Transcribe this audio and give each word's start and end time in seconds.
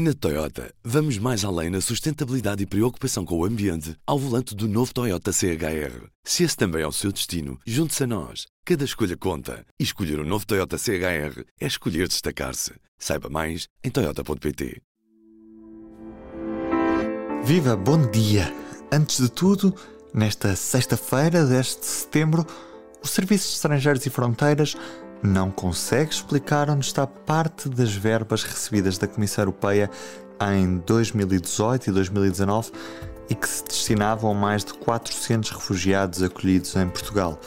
Na 0.00 0.14
Toyota, 0.14 0.72
vamos 0.84 1.18
mais 1.18 1.44
além 1.44 1.70
na 1.70 1.80
sustentabilidade 1.80 2.62
e 2.62 2.66
preocupação 2.66 3.24
com 3.24 3.36
o 3.36 3.44
ambiente 3.44 3.96
ao 4.06 4.16
volante 4.16 4.54
do 4.54 4.68
novo 4.68 4.94
Toyota 4.94 5.32
CHR. 5.32 6.06
Se 6.22 6.44
esse 6.44 6.56
também 6.56 6.82
é 6.82 6.86
o 6.86 6.92
seu 6.92 7.10
destino, 7.10 7.58
junte-se 7.66 8.04
a 8.04 8.06
nós. 8.06 8.46
Cada 8.64 8.84
escolha 8.84 9.16
conta. 9.16 9.66
E 9.76 9.82
escolher 9.82 10.20
o 10.20 10.22
um 10.22 10.24
novo 10.24 10.46
Toyota 10.46 10.78
CHR 10.78 11.42
é 11.60 11.66
escolher 11.66 12.06
destacar-se. 12.06 12.74
Saiba 12.96 13.28
mais 13.28 13.66
em 13.82 13.90
Toyota.pt. 13.90 14.80
Viva, 17.42 17.74
bom 17.74 18.08
dia! 18.08 18.54
Antes 18.92 19.20
de 19.20 19.28
tudo, 19.28 19.74
nesta 20.14 20.54
sexta-feira 20.54 21.44
deste 21.44 21.84
setembro, 21.84 22.46
o 23.02 23.06
Serviço 23.08 23.48
de 23.48 23.54
Estrangeiros 23.54 24.06
e 24.06 24.10
Fronteiras 24.10 24.76
não 25.22 25.50
consegue 25.50 26.12
explicar 26.12 26.70
onde 26.70 26.86
está 26.86 27.06
parte 27.06 27.68
das 27.68 27.92
verbas 27.92 28.42
recebidas 28.42 28.98
da 28.98 29.06
Comissão 29.06 29.42
Europeia 29.42 29.90
em 30.52 30.78
2018 30.78 31.90
e 31.90 31.92
2019 31.92 32.70
e 33.28 33.34
que 33.34 33.48
se 33.48 33.64
destinavam 33.64 34.30
a 34.30 34.34
mais 34.34 34.64
de 34.64 34.74
400 34.74 35.50
refugiados 35.50 36.22
acolhidos 36.22 36.74
em 36.76 36.88
Portugal. 36.88 37.38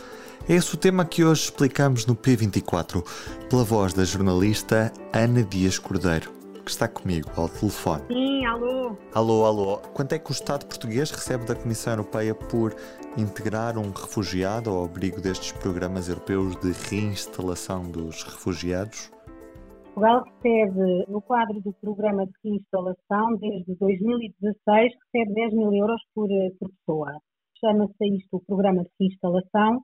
É 0.50 0.56
esse 0.56 0.74
o 0.74 0.78
tema 0.78 1.06
que 1.06 1.24
hoje 1.24 1.44
explicamos 1.44 2.06
no 2.06 2.16
P24, 2.16 3.04
pela 3.50 3.64
voz 3.64 3.94
da 3.94 4.04
jornalista 4.04 4.92
Ana 5.14 5.44
Dias 5.44 5.78
Cordeiro 5.78 6.42
que 6.62 6.72
está 6.72 6.88
comigo 6.88 7.30
ao 7.36 7.50
telefone. 7.50 8.04
Sim, 8.08 8.46
alô. 8.46 8.98
Alô, 9.14 9.46
alô. 9.46 9.78
Quanto 9.94 10.14
é 10.14 10.20
que 10.20 10.32
o 10.32 10.34
Estado 10.34 10.66
português 10.66 11.12
recebe 11.12 11.46
da 11.46 11.56
Comissão 11.56 11.94
Europeia 11.94 12.34
por 12.34 12.76
integrar 13.18 13.78
um 13.78 13.92
refugiado 13.92 14.70
ao 14.70 14.86
abrigo 14.86 15.20
destes 15.20 15.52
programas 15.52 16.08
europeus 16.08 16.56
de 16.58 16.72
reinstalação 16.72 17.84
dos 17.92 18.24
refugiados? 18.24 19.12
Portugal 19.94 20.24
recebe, 20.24 21.06
no 21.10 21.22
quadro 21.22 21.60
do 21.62 21.74
programa 21.74 22.26
de 22.26 22.32
reinstalação, 22.44 23.36
desde 23.38 23.76
2016, 23.76 24.94
recebe 25.14 25.34
10 25.34 25.54
mil 25.54 25.74
euros 25.74 26.02
por, 26.16 26.30
por 26.58 26.70
pessoa. 26.70 27.20
Chama-se 27.60 28.08
isto 28.16 28.38
o 28.38 28.46
programa 28.46 28.84
de 28.84 28.90
reinstalação, 29.00 29.84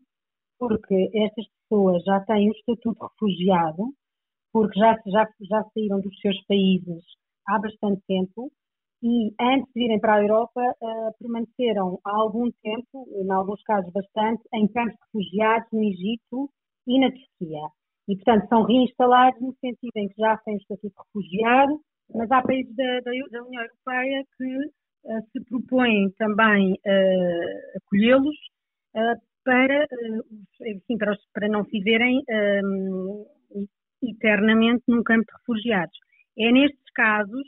porque 0.57 1.09
estas 1.13 1.45
pessoas 1.61 2.03
já 2.03 2.21
têm 2.21 2.49
o 2.49 2.53
estatuto 2.53 2.93
de 2.93 3.07
refugiado, 3.11 3.93
porque 4.53 4.79
já, 4.79 4.95
já, 5.05 5.27
já 5.41 5.63
saíram 5.73 5.99
dos 5.99 6.17
seus 6.21 6.41
países 6.45 7.03
há 7.45 7.59
bastante 7.59 8.01
tempo 8.07 8.49
e 9.07 9.33
antes 9.39 9.71
de 9.73 9.79
virem 9.79 9.99
para 10.01 10.15
a 10.15 10.21
Europa 10.21 10.61
uh, 10.61 11.17
permaneceram 11.17 11.97
há 12.03 12.11
algum 12.11 12.51
tempo, 12.61 13.07
em 13.15 13.31
alguns 13.31 13.63
casos 13.63 13.89
bastante, 13.93 14.43
em 14.53 14.67
campos 14.67 14.95
de 14.95 14.99
refugiados 15.05 15.69
no 15.71 15.81
Egito 15.81 16.49
e 16.85 16.99
na 16.99 17.07
Turquia. 17.07 17.69
E, 18.09 18.15
portanto, 18.17 18.49
são 18.49 18.63
reinstalados 18.63 19.39
no 19.41 19.55
sentido 19.61 19.95
em 19.95 20.09
que 20.09 20.15
já 20.17 20.35
têm 20.39 20.55
o 20.55 20.57
estatuto 20.57 20.89
de 20.89 21.03
refugiado, 21.05 21.79
mas 22.13 22.29
há 22.31 22.41
países 22.41 22.75
da, 22.75 22.99
da 22.99 23.11
União 23.11 23.63
Europeia 23.63 24.25
que 24.37 24.57
uh, 24.57 25.21
se 25.31 25.45
propõem 25.45 26.11
também 26.17 26.73
uh, 26.73 27.77
acolhê-los 27.77 28.35
para, 29.45 29.87
enfim, 30.65 30.97
para, 30.97 31.15
para, 31.33 31.47
não 31.47 31.63
viverem 31.63 32.19
eternamente 34.01 34.83
num 34.87 35.03
campo 35.03 35.23
de 35.23 35.37
refugiados. 35.37 35.97
É 36.37 36.51
nestes 36.51 36.91
casos 36.95 37.47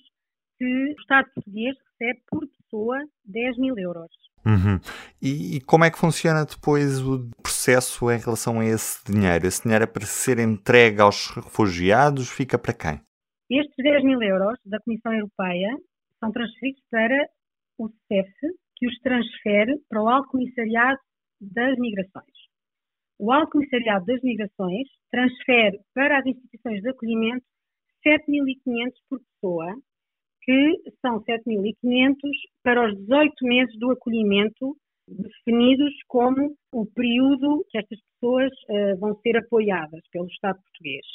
que 0.60 0.66
o 0.66 1.02
Estado 1.02 1.28
português 1.34 1.76
recebe 1.92 2.22
por 2.28 2.48
pessoa 2.48 2.98
10 3.26 3.58
mil 3.58 3.76
euros. 3.80 4.12
Uhum. 4.46 4.80
E, 5.22 5.58
e, 5.58 5.62
como 5.62 5.86
é 5.86 5.92
que 5.92 5.98
funciona 5.98 6.46
depois 6.46 7.02
o 7.02 7.30
processo 7.42 8.12
em 8.12 8.20
relação 8.20 8.60
a 8.60 8.66
esse 8.66 9.04
dinheiro? 9.12 9.48
Esse 9.48 9.64
dinheiro 9.64 9.86
é 9.86 9.88
para 9.88 10.06
ser 10.06 10.38
entregue 10.38 11.02
aos 11.02 11.32
refugiados, 11.32 12.30
fica 12.30 12.58
para 12.60 12.74
quem? 12.74 13.02
Estes 13.50 13.76
10 13.84 14.04
mil 14.04 14.22
euros 14.22 14.60
da 14.66 14.80
Comissão 14.82 15.14
Europeia 15.14 15.76
são 16.20 16.32
transferidos 16.32 16.82
para 16.92 17.30
o 17.80 17.90
CEF, 18.08 18.32
que 18.76 18.88
os 18.88 19.00
transfere 19.00 19.76
para 19.90 20.04
o 20.04 20.08
Alto 20.08 20.30
Comissariado 20.30 21.00
das 21.42 21.78
Migrações 21.78 22.50
o 23.20 23.34
Alto 23.34 23.52
Comissariado 23.52 24.06
das 24.06 24.22
Migrações 24.22 24.88
transfere 25.12 25.82
para 25.94 26.20
as 26.20 26.26
instituições 26.26 26.82
de 26.82 26.90
acolhimento 26.90 27.46
7.500 28.08 28.94
por 29.10 29.20
pessoa, 29.20 29.76
que 30.50 30.82
são 31.00 31.22
7.500 31.22 32.16
para 32.64 32.90
os 32.90 32.98
18 33.02 33.34
meses 33.44 33.78
do 33.78 33.92
acolhimento, 33.92 34.76
definidos 35.08 35.94
como 36.08 36.56
o 36.74 36.88
período 36.88 37.64
que 37.70 37.78
estas 37.78 38.00
pessoas 38.14 38.52
uh, 38.68 38.98
vão 39.00 39.16
ser 39.22 39.38
apoiadas 39.38 40.02
pelo 40.12 40.26
Estado 40.26 40.60
português. 40.60 41.06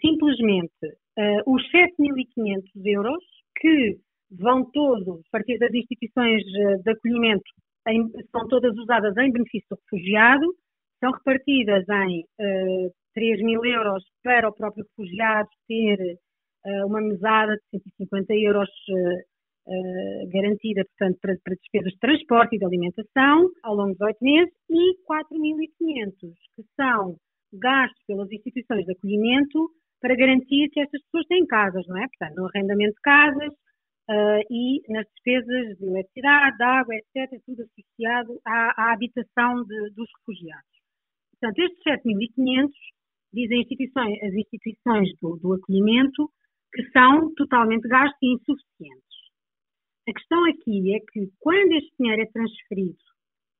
Simplesmente, 0.00 0.86
uh, 1.18 1.52
os 1.52 1.60
7.500 1.72 2.62
euros, 2.84 3.24
que 3.58 3.98
vão 4.30 4.64
todos, 4.70 5.18
a 5.26 5.30
partir 5.32 5.58
das 5.58 5.74
instituições 5.74 6.42
eh, 6.42 6.76
de 6.84 6.90
acolhimento, 6.90 7.44
em, 7.88 8.08
são 8.30 8.46
todas 8.48 8.76
usadas 8.76 9.16
em 9.16 9.32
benefício 9.32 9.66
do 9.70 9.78
refugiado, 9.82 10.46
são 11.00 11.12
repartidas 11.12 11.84
em 11.88 12.20
uh, 12.20 12.86
eh, 12.86 12.90
3 13.14 13.42
mil 13.42 13.64
euros 13.64 14.04
para 14.22 14.48
o 14.48 14.54
próprio 14.54 14.84
refugiado 14.84 15.48
ter 15.68 16.18
uma 16.86 17.00
mesada 17.00 17.54
de 17.56 17.80
150 17.80 18.34
euros 18.34 18.68
uh, 18.68 20.30
garantida, 20.30 20.84
portanto, 20.84 21.18
para, 21.20 21.36
para, 21.44 21.54
despesas 21.56 21.92
de 21.92 21.98
transporte 21.98 22.56
e 22.56 22.58
de 22.58 22.64
alimentação 22.64 23.50
ao 23.62 23.74
longo 23.74 23.94
de 23.94 24.04
8 24.04 24.18
meses 24.22 24.54
e 24.70 24.96
4.500 25.04 26.34
que 26.56 26.62
são 26.76 27.16
gastos 27.52 28.02
pelas 28.06 28.30
instituições 28.30 28.84
de 28.84 28.92
acolhimento 28.92 29.70
para 30.00 30.16
garantir 30.16 30.68
que 30.70 30.80
estas 30.80 31.02
pessoas 31.04 31.26
têm 31.26 31.46
casas, 31.46 31.86
não 31.86 31.96
é? 31.96 32.06
Portanto, 32.08 32.36
no 32.36 32.46
arrendamento 32.46 32.94
de 32.94 33.00
casas, 33.00 33.52
Uh, 34.06 34.44
e 34.50 34.82
nas 34.92 35.06
despesas 35.14 35.78
de 35.78 35.86
eletricidade, 35.86 36.58
de 36.58 36.62
água, 36.62 36.94
etc., 36.94 37.40
tudo 37.46 37.62
associado 37.62 38.38
à, 38.44 38.88
à 38.88 38.92
habitação 38.92 39.64
de, 39.64 39.90
dos 39.94 40.06
refugiados. 40.18 40.74
Portanto, 41.40 41.58
estes 41.60 41.82
7.500 42.04 42.68
dizem 43.32 43.62
instituições, 43.62 44.22
as 44.22 44.34
instituições 44.34 45.08
do, 45.22 45.38
do 45.38 45.54
acolhimento 45.54 46.30
que 46.74 46.90
são 46.90 47.32
totalmente 47.34 47.88
gastos 47.88 48.18
e 48.22 48.34
insuficientes. 48.34 49.04
A 50.08 50.12
questão 50.12 50.44
aqui 50.46 50.94
é 50.94 50.98
que 51.00 51.30
quando 51.38 51.72
este 51.72 51.90
dinheiro 51.98 52.22
é 52.22 52.26
transferido 52.26 52.98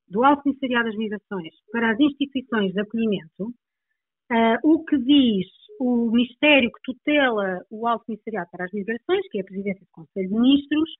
do 0.09 0.25
Alto 0.25 0.43
Comissariado 0.43 0.87
das 0.87 0.97
Migrações 0.97 1.55
para 1.73 1.93
as 1.93 2.01
instituições 2.01 2.73
de 2.73 2.81
acolhimento, 2.81 3.47
uh, 3.47 4.59
o 4.63 4.85
que 4.85 4.99
diz 4.99 5.47
o 5.81 6.11
Ministério 6.11 6.71
que 6.71 6.93
tutela 6.93 7.65
o 7.71 7.87
Alto 7.87 8.05
Comissariado 8.07 8.51
para 8.51 8.67
as 8.67 8.73
Migrações, 8.73 9.27
que 9.31 9.39
é 9.39 9.41
a 9.41 9.45
Presidência 9.45 9.81
do 9.81 9.93
Conselho 9.93 10.29
de 10.29 10.35
Ministros, 10.35 10.91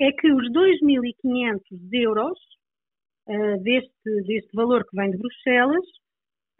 é 0.00 0.10
que 0.10 0.32
os 0.32 0.50
2.500 0.50 1.60
euros 1.92 2.38
uh, 3.28 3.62
deste, 3.62 4.22
deste 4.26 4.50
valor 4.54 4.84
que 4.84 4.96
vem 4.96 5.10
de 5.10 5.18
Bruxelas 5.18 5.86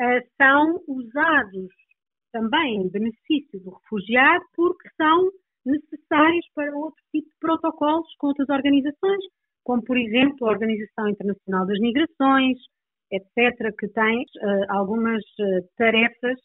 eh, 0.00 0.20
são 0.36 0.82
usados 0.88 1.70
também 2.32 2.88
benefício 2.88 3.60
do 3.60 3.70
refugiado 3.70 4.44
porque 4.54 4.88
são 4.96 5.30
necessários 5.64 6.46
para 6.54 6.76
outro 6.76 7.00
tipo 7.12 7.28
de 7.28 7.36
protocolos 7.40 8.08
com 8.18 8.28
outras 8.28 8.48
organizações, 8.48 9.24
como 9.64 9.82
por 9.84 9.96
exemplo 9.96 10.48
a 10.48 10.52
Organização 10.52 11.08
Internacional 11.08 11.66
das 11.66 11.78
Migrações, 11.78 12.58
etc., 13.12 13.74
que 13.78 13.88
tem 13.88 14.22
uh, 14.22 14.64
algumas 14.70 15.22
uh, 15.22 15.68
tarefas 15.76 16.38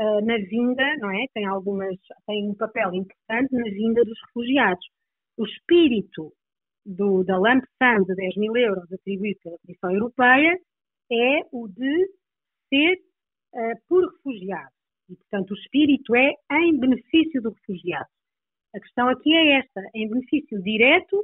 uh, 0.00 0.24
na 0.24 0.36
vinda, 0.36 0.96
não 0.98 1.10
é? 1.10 1.26
Tem 1.34 1.44
algumas, 1.44 1.96
tem 2.26 2.48
um 2.48 2.54
papel 2.54 2.94
importante 2.94 3.52
na 3.52 3.64
vinda 3.64 4.02
dos 4.04 4.18
refugiados. 4.28 4.86
O 5.36 5.44
espírito 5.44 6.32
do, 6.86 7.24
da 7.24 7.36
lump 7.36 7.64
sum 7.82 8.04
de 8.04 8.14
10 8.14 8.36
mil 8.36 8.56
euros 8.56 8.90
atribuído 8.92 9.40
pela 9.42 9.58
Comissão 9.58 9.90
Europeia 9.92 10.58
é 11.10 11.40
o 11.52 11.68
de 11.68 12.08
ser 12.68 12.98
por 13.88 14.02
refugiado. 14.12 14.73
E, 15.08 15.16
portanto, 15.16 15.50
o 15.50 15.54
espírito 15.54 16.14
é 16.14 16.32
em 16.52 16.78
benefício 16.78 17.42
do 17.42 17.50
refugiado. 17.50 18.08
A 18.74 18.80
questão 18.80 19.08
aqui 19.08 19.32
é 19.34 19.58
esta: 19.58 19.80
em 19.94 20.08
benefício 20.08 20.62
direto, 20.62 21.22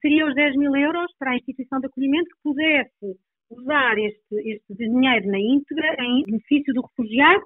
seriam 0.00 0.28
os 0.28 0.34
10 0.34 0.56
mil 0.56 0.74
euros 0.76 1.12
para 1.18 1.32
a 1.32 1.36
instituição 1.36 1.80
de 1.80 1.86
acolhimento 1.86 2.28
que 2.28 2.42
pudesse 2.42 3.18
usar 3.50 3.98
este, 3.98 4.34
este 4.48 4.74
dinheiro 4.74 5.26
na 5.26 5.38
íntegra 5.38 5.96
em 5.98 6.22
benefício 6.24 6.72
do 6.72 6.82
refugiado, 6.82 7.42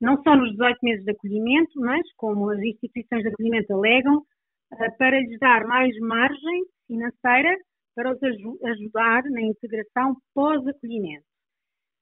não 0.00 0.22
só 0.22 0.36
nos 0.36 0.50
18 0.52 0.78
meses 0.82 1.04
de 1.04 1.10
acolhimento, 1.10 1.80
mas, 1.80 2.02
como 2.16 2.50
as 2.50 2.58
instituições 2.58 3.22
de 3.22 3.28
acolhimento 3.28 3.72
alegam, 3.72 4.22
eh, 4.72 4.90
para 4.98 5.18
lhes 5.18 5.38
dar 5.38 5.66
mais 5.66 5.96
margem 6.00 6.64
financeira 6.86 7.56
para 7.94 8.12
os 8.12 8.22
ajudar 8.22 9.22
na 9.30 9.40
integração 9.40 10.16
pós-acolhimento. 10.34 11.24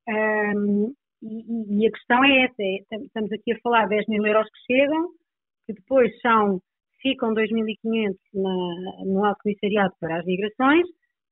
Um, 0.09 0.93
e, 1.25 1.85
e, 1.85 1.87
a 1.87 1.91
questão 1.91 2.23
é 2.25 2.45
essa, 2.45 2.63
é, 2.63 2.97
estamos 3.03 3.33
aqui 3.33 3.53
a 3.53 3.61
falar 3.61 3.85
de 3.85 3.97
10 3.97 4.07
mil 4.09 4.27
euros 4.27 4.49
que 4.51 4.75
chegam, 4.75 5.09
que 5.67 5.73
depois 5.73 6.13
são, 6.21 6.61
ficam 7.01 7.33
2.500 7.33 8.17
no 8.35 9.25
Alto 9.25 9.41
Comissariado 9.43 9.95
para 9.99 10.19
as 10.19 10.25
Migrações, 10.27 10.87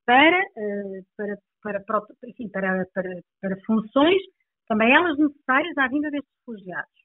para, 0.06 0.40
uh, 0.40 1.38
para, 1.62 1.80
para, 1.80 2.00
enfim, 2.26 2.48
para, 2.48 2.86
para, 2.94 3.10
para 3.40 3.56
funções, 3.66 4.20
também 4.66 4.92
elas 4.94 5.18
necessárias 5.18 5.76
à 5.76 5.88
vinda 5.88 6.10
destes 6.10 6.32
refugiados. 6.38 7.02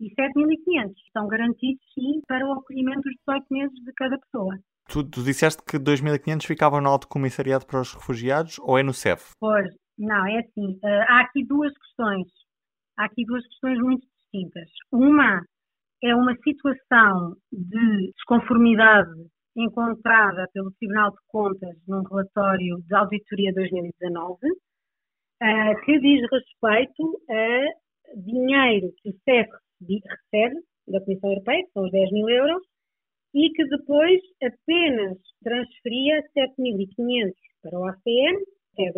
e 0.00 0.08
7.500 0.14 0.92
estão 1.06 1.26
garantidos, 1.26 1.82
sim, 1.92 2.20
para 2.26 2.46
o 2.46 2.52
acolhimento 2.52 3.02
dos 3.02 3.14
18 3.26 3.46
meses 3.50 3.84
de 3.84 3.92
cada 3.94 4.18
pessoa. 4.18 4.58
Tu, 4.88 5.04
tu 5.08 5.22
disseste 5.22 5.62
que 5.62 5.78
2.500 5.78 6.46
ficavam 6.46 6.80
no 6.80 6.88
Alto 6.88 7.08
Comissariado 7.08 7.66
para 7.66 7.80
os 7.80 7.92
Refugiados 7.92 8.58
ou 8.60 8.78
é 8.78 8.82
no 8.82 8.92
CEF? 8.92 9.32
Pois, 9.38 9.68
não, 10.00 10.26
é 10.26 10.38
assim. 10.38 10.78
Uh, 10.82 11.04
há 11.08 11.20
aqui 11.20 11.44
duas 11.44 11.72
questões. 11.76 12.26
Há 12.96 13.04
aqui 13.04 13.24
duas 13.26 13.46
questões 13.46 13.78
muito 13.78 14.06
distintas. 14.06 14.68
Uma 14.90 15.44
é 16.02 16.14
uma 16.14 16.34
situação 16.36 17.36
de 17.52 18.12
desconformidade 18.16 19.10
encontrada 19.54 20.48
pelo 20.54 20.72
Tribunal 20.72 21.10
de 21.10 21.18
Contas 21.28 21.76
num 21.86 22.02
relatório 22.02 22.78
de 22.86 22.94
auditoria 22.94 23.52
2019, 23.52 24.36
uh, 24.36 25.84
que 25.84 26.00
diz 26.00 26.22
respeito 26.30 27.20
a 27.28 28.16
dinheiro 28.16 28.94
que 29.02 29.10
o 29.10 29.18
CEF 29.24 29.50
recebe 29.82 30.56
da 30.88 31.00
Comissão 31.04 31.30
Europeia, 31.30 31.64
que 31.64 31.72
são 31.72 31.84
os 31.84 31.90
10 31.90 32.12
mil 32.12 32.28
euros, 32.28 32.62
e 33.34 33.50
que 33.50 33.64
depois 33.66 34.20
apenas 34.42 35.18
transferia 35.42 36.22
7.500 36.34 37.32
para 37.62 37.78
o 37.78 37.84
ACM 37.84 38.42
até 38.72 38.92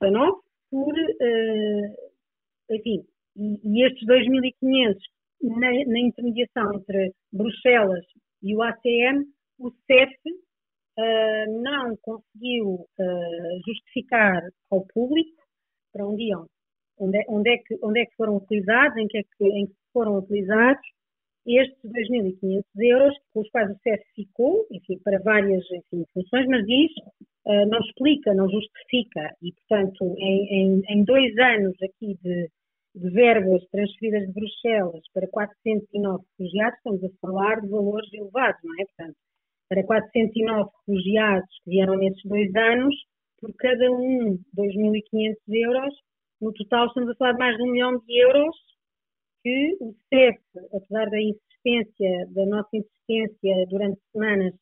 2019, 0.00 0.40
por, 0.70 0.94
uh, 0.94 2.10
enfim, 2.70 3.04
e, 3.36 3.86
estes 3.86 4.06
2.500 4.06 4.96
na, 5.42 5.70
na, 5.86 6.00
intermediação 6.00 6.74
entre 6.74 7.12
Bruxelas 7.32 8.04
e 8.42 8.54
o 8.54 8.62
ACM, 8.62 9.24
o 9.58 9.70
CEF 9.86 10.14
uh, 10.98 11.62
não 11.62 11.96
conseguiu 12.02 12.86
uh, 12.98 13.60
justificar 13.66 14.42
ao 14.70 14.86
público 14.86 15.42
para 15.92 16.06
onde 16.06 16.24
iam, 16.24 16.46
onde 16.98 17.18
é, 17.18 17.24
onde 17.28 17.50
é, 17.50 17.58
que, 17.58 17.78
onde 17.82 18.00
é 18.00 18.06
que 18.06 18.16
foram 18.16 18.36
utilizados, 18.36 18.96
em 18.96 19.06
que, 19.06 19.18
é 19.18 19.22
que, 19.22 19.44
em 19.44 19.66
que 19.66 19.74
foram 19.92 20.18
utilizados 20.18 20.86
estes 21.58 21.78
2.500 21.84 22.64
euros, 22.80 23.14
com 23.32 23.40
os 23.40 23.50
quais 23.50 23.70
o 23.70 23.78
CEF 23.82 24.02
ficou, 24.14 24.66
enfim, 24.70 24.98
para 25.04 25.18
várias 25.20 25.64
enfim, 25.70 26.04
funções, 26.12 26.46
mas 26.46 26.66
diz, 26.66 26.90
uh, 27.46 27.66
não 27.66 27.78
explica, 27.80 28.34
não 28.34 28.48
justifica, 28.48 29.34
e, 29.42 29.52
portanto, 29.52 30.14
em, 30.18 30.46
em, 30.50 30.82
em 30.88 31.04
dois 31.04 31.36
anos 31.38 31.74
aqui 31.82 32.18
de, 32.22 32.48
de, 32.94 33.10
verbas 33.10 33.64
transferidas 33.70 34.26
de 34.26 34.32
Bruxelas 34.32 35.02
para 35.14 35.28
409 35.28 36.24
refugiados, 36.38 36.76
estamos 36.78 37.04
a 37.04 37.08
falar 37.20 37.60
de 37.60 37.68
valores 37.68 38.12
elevados, 38.12 38.60
não 38.62 38.74
é? 38.74 38.84
Portanto, 38.86 39.16
para 39.68 39.84
409 39.84 40.70
refugiados 40.86 41.50
que 41.64 41.70
vieram 41.70 41.96
nesses 41.96 42.22
dois 42.24 42.54
anos, 42.54 42.94
por 43.40 43.54
cada 43.54 43.90
um 43.90 44.38
2.500 44.56 45.36
euros, 45.48 45.94
no 46.40 46.52
total 46.52 46.86
estamos 46.86 47.10
a 47.10 47.14
falar 47.14 47.32
de 47.32 47.38
mais 47.38 47.56
de 47.56 47.62
um 47.62 47.70
milhão 47.70 47.98
de 47.98 48.18
euros 48.18 48.69
que 49.42 49.76
o 49.80 49.94
CEF, 50.08 50.38
apesar 50.74 51.10
da 51.10 51.20
insistência, 51.20 52.26
da 52.30 52.46
nossa 52.46 52.70
insistência 52.72 53.66
durante 53.68 54.00
semanas 54.12 54.54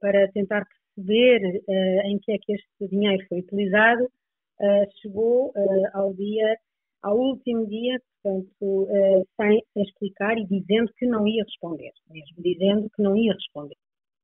para 0.00 0.30
tentar 0.32 0.66
perceber 0.96 1.62
uh, 1.68 2.06
em 2.06 2.18
que 2.18 2.32
é 2.32 2.38
que 2.38 2.52
este 2.52 2.88
dinheiro 2.88 3.24
foi 3.28 3.40
utilizado, 3.40 4.04
uh, 4.04 5.00
chegou 5.00 5.48
uh, 5.48 5.88
ao 5.94 6.14
dia, 6.14 6.56
ao 7.02 7.18
último 7.18 7.66
dia, 7.66 8.00
portanto, 8.22 8.88
sem, 9.36 9.62
sem 9.72 9.82
explicar 9.84 10.36
e 10.36 10.44
dizendo 10.46 10.92
que 10.96 11.06
não 11.06 11.28
ia 11.28 11.44
responder, 11.44 11.92
mesmo 12.10 12.42
dizendo 12.42 12.90
que 12.90 13.00
não 13.00 13.16
ia 13.16 13.32
responder. 13.32 13.76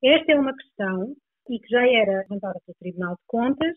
Esta 0.02 0.32
é 0.32 0.40
uma 0.40 0.56
questão 0.56 1.14
e 1.48 1.58
que 1.60 1.68
já 1.68 1.86
era 1.86 2.22
levantada 2.22 2.58
pelo 2.66 2.76
Tribunal 2.80 3.14
de 3.14 3.22
Contas, 3.28 3.76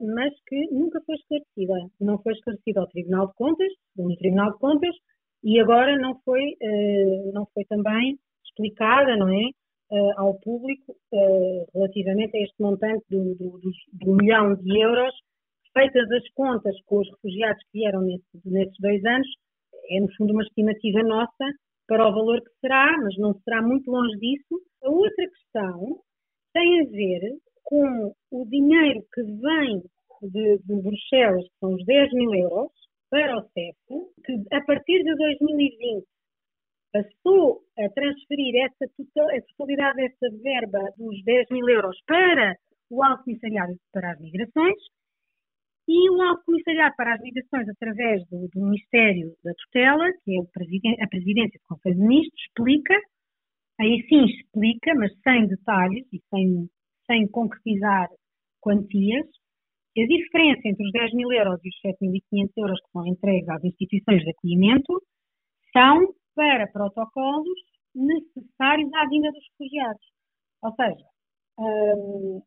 mas 0.00 0.32
que 0.48 0.66
nunca 0.72 1.00
foi 1.06 1.14
esclarecida. 1.14 1.90
Não 2.00 2.20
foi 2.20 2.32
esclarecida 2.32 2.80
ao 2.80 2.88
Tribunal 2.88 3.28
de 3.28 3.34
Contas, 3.34 3.72
no 3.96 4.16
Tribunal 4.16 4.52
de 4.54 4.58
Contas, 4.58 4.96
e 5.42 5.60
agora 5.60 5.96
não 5.98 6.18
foi, 6.24 6.56
uh, 6.62 7.32
não 7.32 7.46
foi 7.52 7.64
também 7.64 8.18
explicada, 8.44 9.16
não 9.16 9.28
é, 9.28 9.50
uh, 9.90 10.20
ao 10.20 10.38
público 10.40 10.92
uh, 10.92 11.66
relativamente 11.74 12.36
a 12.36 12.42
este 12.42 12.54
montante 12.60 13.04
do, 13.10 13.34
do, 13.34 13.58
do, 13.58 13.70
do, 13.92 14.16
milhão 14.16 14.54
de 14.54 14.78
euros, 14.78 15.14
feitas 15.72 16.10
as 16.10 16.28
contas 16.34 16.74
com 16.86 17.00
os 17.00 17.10
refugiados 17.10 17.62
que 17.64 17.78
vieram 17.78 18.02
nesse, 18.02 18.24
nesses 18.44 18.76
dois 18.78 19.04
anos, 19.04 19.28
é 19.90 20.00
no 20.00 20.12
fundo 20.16 20.32
uma 20.32 20.42
estimativa 20.42 21.02
nossa 21.02 21.44
para 21.86 22.08
o 22.08 22.12
valor 22.12 22.40
que 22.40 22.50
será, 22.60 22.96
mas 23.02 23.16
não 23.18 23.34
será 23.42 23.60
muito 23.60 23.90
longe 23.90 24.16
disso. 24.18 24.60
A 24.84 24.90
outra 24.90 25.26
questão 25.28 25.98
tem 26.54 26.80
a 26.80 26.84
ver 26.84 27.38
com 27.64 28.12
o 28.30 28.46
dinheiro 28.46 29.02
que 29.12 29.22
vem 29.22 29.82
de, 30.22 30.58
de 30.58 30.82
Bruxelas, 30.82 31.44
que 31.44 31.58
são 31.58 31.74
os 31.74 31.84
10 31.84 32.12
mil 32.12 32.34
euros, 32.34 32.81
para 33.12 33.36
o 33.36 33.42
CEF, 33.52 33.76
que 34.24 34.32
a 34.56 34.64
partir 34.64 35.04
de 35.04 35.14
2020 35.14 36.06
passou 36.90 37.60
a 37.78 37.88
transferir 37.90 38.54
essa 38.64 38.90
totalidade 39.58 39.96
dessa 39.96 40.34
verba 40.42 40.78
dos 40.96 41.22
10 41.22 41.50
mil 41.50 41.68
euros 41.68 41.94
para 42.06 42.56
o 42.88 43.04
Alto 43.04 43.24
Comissariado 43.24 43.74
para 43.92 44.12
as 44.12 44.18
Migrações 44.18 44.78
e 45.86 46.10
o 46.10 46.22
Alto 46.22 46.42
Comissariado 46.46 46.94
para 46.96 47.14
as 47.14 47.20
Migrações, 47.20 47.68
através 47.68 48.26
do, 48.30 48.48
do 48.48 48.64
Ministério 48.64 49.36
da 49.44 49.52
Tutela, 49.58 50.10
que 50.24 50.38
é 50.38 51.04
a 51.04 51.08
Presidência 51.08 51.60
do 51.60 51.68
Conselho 51.68 51.96
de 51.96 52.00
Ministros, 52.00 52.42
explica, 52.46 52.94
aí 53.78 54.06
sim 54.08 54.24
explica, 54.24 54.94
mas 54.94 55.12
sem 55.22 55.46
detalhes 55.48 56.06
e 56.14 56.18
sem, 56.30 56.66
sem 57.06 57.28
concretizar 57.28 58.08
quantias, 58.62 59.26
a 60.00 60.06
diferença 60.06 60.60
entre 60.64 60.86
os 60.86 60.92
10 60.92 61.12
mil 61.12 61.30
euros 61.32 61.60
e 61.62 61.68
os 61.68 61.80
7.500 61.84 62.50
euros 62.56 62.80
que 62.80 62.90
são 62.92 63.06
entregues 63.06 63.48
às 63.48 63.62
instituições 63.62 64.22
de 64.22 64.30
acolhimento 64.30 65.02
são 65.72 66.14
para 66.34 66.66
protocolos 66.68 67.58
necessários 67.94 68.92
à 68.94 69.06
vinda 69.06 69.30
dos 69.30 69.44
refugiados. 69.50 70.06
Ou 70.62 70.74
seja, 70.74 71.06
hum, 71.58 72.42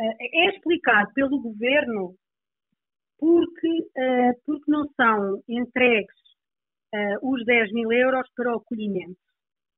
é 0.00 0.48
explicado 0.50 1.12
pelo 1.14 1.40
governo 1.40 2.14
porque, 3.18 3.68
uh, 3.68 4.40
porque 4.46 4.70
não 4.70 4.84
são 4.94 5.42
entregues 5.48 6.14
uh, 6.94 7.32
os 7.32 7.44
10 7.44 7.72
mil 7.72 7.92
euros 7.92 8.28
para 8.34 8.52
o 8.52 8.58
acolhimento 8.58 9.18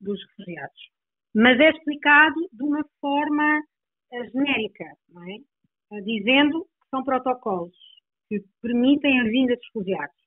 dos 0.01 0.21
refugiados. 0.29 0.91
Mas 1.35 1.59
é 1.59 1.71
explicado 1.71 2.41
de 2.53 2.63
uma 2.63 2.85
forma 3.01 3.61
uh, 4.13 4.31
genérica, 4.31 4.85
não 5.09 5.23
é? 5.25 5.37
dizendo 6.03 6.65
são 6.91 7.03
protocolos 7.05 7.77
que 8.29 8.41
permitem 8.63 9.21
a 9.21 9.25
vinda 9.25 9.55
dos 9.55 9.67
refugiados. 9.67 10.21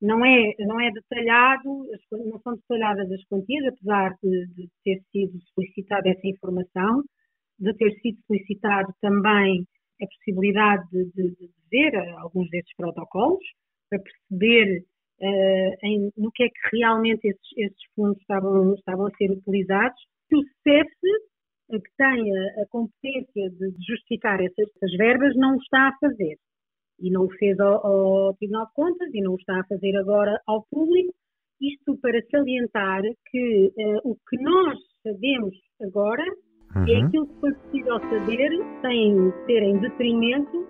Não 0.00 0.24
é, 0.24 0.54
não 0.60 0.80
é 0.80 0.90
detalhado, 0.90 1.86
não 2.10 2.40
são 2.40 2.54
detalhadas 2.54 3.10
as 3.12 3.22
quantias, 3.24 3.66
apesar 3.66 4.16
de, 4.22 4.46
de 4.54 4.68
ter 4.82 5.02
sido 5.12 5.38
solicitada 5.54 6.08
essa 6.08 6.26
informação, 6.26 7.02
de 7.58 7.74
ter 7.74 7.92
sido 8.00 8.18
solicitado 8.26 8.94
também 9.02 9.66
a 10.00 10.06
possibilidade 10.06 10.88
de, 10.90 11.04
de, 11.12 11.36
de 11.36 11.50
ver 11.70 11.94
alguns 12.16 12.48
desses 12.48 12.74
protocolos, 12.76 13.44
para 13.90 13.98
perceber 13.98 14.84
uh, 15.20 15.86
em, 15.86 16.10
no 16.16 16.30
que 16.32 16.44
é 16.44 16.48
que 16.48 16.76
realmente 16.76 17.26
esses, 17.26 17.58
esses 17.58 17.84
fundos 17.94 18.18
estavam, 18.20 18.74
estavam 18.74 19.06
a 19.06 19.16
ser 19.16 19.30
utilizados. 19.30 20.00
O 20.32 20.42
CEF 20.62 20.88
que 21.00 21.29
tem 22.00 22.34
a, 22.34 22.62
a 22.62 22.66
competência 22.70 23.50
de 23.50 23.74
justificar 23.86 24.40
essas, 24.40 24.66
essas, 24.76 24.96
verbas 24.96 25.36
não 25.36 25.56
o 25.56 25.60
está 25.60 25.88
a 25.88 25.96
fazer. 26.00 26.38
E 26.98 27.10
não 27.10 27.24
o 27.24 27.30
fez 27.32 27.60
ao, 27.60 27.86
ao 27.86 28.34
Tribunal 28.34 28.66
de 28.66 28.72
Contas 28.74 29.08
e 29.12 29.20
não 29.20 29.32
o 29.34 29.36
está 29.36 29.60
a 29.60 29.64
fazer 29.64 29.94
agora 29.96 30.40
ao 30.46 30.64
público. 30.70 31.12
Isto 31.60 31.98
para 31.98 32.18
salientar 32.30 33.02
que 33.30 33.66
uh, 33.66 34.10
o 34.10 34.16
que 34.28 34.42
nós 34.42 34.78
sabemos 35.02 35.54
agora 35.82 36.24
é 36.24 36.78
uhum. 36.78 36.88
é 36.88 37.02
aquilo 37.02 37.26
que 37.26 37.40
foi 37.40 37.52
possível 37.52 38.00
saber 38.00 38.50
sem 38.80 39.32
ser 39.44 39.62
em 39.62 39.78
detrimento 39.78 40.66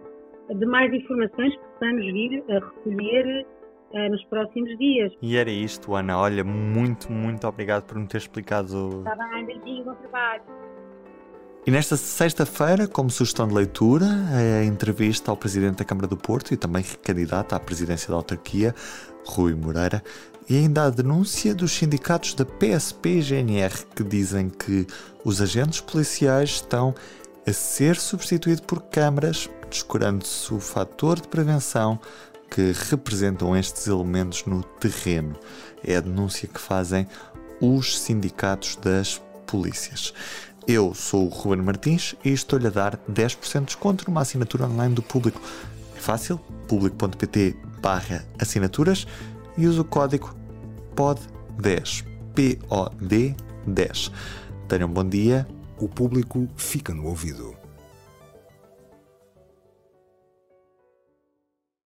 de 0.52 0.66
mais 0.66 0.92
informações 0.92 1.54
que 1.54 1.62
possamos 1.62 2.06
vir 2.06 2.44
a 2.48 2.54
recolher 2.54 3.46
uh, 3.92 4.10
nos 4.10 4.24
próximos 4.24 4.76
dias. 4.78 5.12
E 5.22 5.36
era 5.36 5.50
isto, 5.50 5.94
Ana. 5.94 6.18
Olha, 6.18 6.42
muito, 6.42 7.12
muito 7.12 7.46
obrigado 7.46 7.86
por 7.86 7.96
me 7.96 8.08
ter 8.08 8.16
explicado. 8.16 8.98
Está 8.98 9.14
bem, 9.14 9.46
beijinho, 9.46 9.84
bom 9.84 9.94
trabalho. 9.94 10.69
E 11.66 11.70
nesta 11.70 11.94
sexta-feira, 11.94 12.88
como 12.88 13.10
sugestão 13.10 13.46
de 13.46 13.52
leitura, 13.52 14.06
a 14.06 14.64
entrevista 14.64 15.30
ao 15.30 15.36
Presidente 15.36 15.76
da 15.76 15.84
Câmara 15.84 16.06
do 16.06 16.16
Porto 16.16 16.54
e 16.54 16.56
também 16.56 16.82
candidato 17.02 17.54
à 17.54 17.60
presidência 17.60 18.08
da 18.08 18.14
autarquia, 18.14 18.74
Rui 19.26 19.54
Moreira, 19.54 20.02
e 20.48 20.56
ainda 20.56 20.84
a 20.84 20.90
denúncia 20.90 21.54
dos 21.54 21.72
sindicatos 21.72 22.32
da 22.32 22.46
PSP 22.46 23.18
e 23.18 23.22
GNR 23.22 23.74
que 23.94 24.02
dizem 24.02 24.48
que 24.48 24.86
os 25.22 25.42
agentes 25.42 25.80
policiais 25.82 26.50
estão 26.50 26.94
a 27.46 27.52
ser 27.52 27.96
substituídos 27.96 28.64
por 28.66 28.82
câmaras, 28.84 29.48
descurando-se 29.68 30.52
o 30.54 30.60
fator 30.60 31.20
de 31.20 31.28
prevenção 31.28 32.00
que 32.50 32.72
representam 32.88 33.54
estes 33.54 33.86
elementos 33.86 34.46
no 34.46 34.64
terreno. 34.64 35.38
É 35.84 35.96
a 35.96 36.00
denúncia 36.00 36.48
que 36.48 36.60
fazem 36.60 37.06
os 37.60 38.00
sindicatos 38.00 38.76
das 38.76 39.20
polícias. 39.46 40.14
Eu 40.66 40.94
sou 40.94 41.26
o 41.26 41.28
Ruben 41.28 41.62
Martins 41.62 42.14
e 42.24 42.30
estou-lhe 42.30 42.66
a 42.66 42.70
dar 42.70 42.96
10% 43.10 43.60
de 43.60 43.66
desconto 43.66 44.04
numa 44.06 44.20
assinatura 44.20 44.66
online 44.66 44.94
do 44.94 45.02
Público. 45.02 45.40
É 45.96 46.00
fácil, 46.00 46.38
público.pt 46.68 47.56
barra 47.80 48.24
assinaturas 48.38 49.06
e 49.56 49.66
usa 49.66 49.80
o 49.80 49.84
código 49.84 50.34
POD 50.94 51.20
10. 51.60 52.04
POD 52.34 53.36
10. 53.66 54.12
Tenham 54.68 54.88
um 54.88 54.92
bom 54.92 55.04
dia. 55.04 55.46
O 55.78 55.88
público 55.88 56.48
fica 56.56 56.94
no 56.94 57.06
ouvido. 57.06 57.59